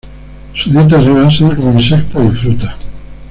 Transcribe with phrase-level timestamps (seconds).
[0.55, 2.73] Su dieta se basa en insectos y frutas.